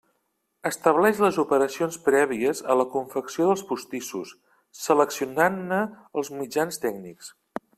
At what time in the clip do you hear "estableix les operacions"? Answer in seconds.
0.67-1.99